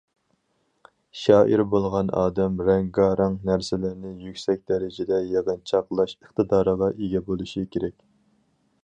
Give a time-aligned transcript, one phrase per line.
[1.23, 8.01] شائىر بولغان ئادەم رەڭگارەڭ نەرسىلەرنى يۈكسەك دەرىجىدە يىغىنچاقلاش ئىقتىدارىغا ئىگە بولۇشى كېرەك.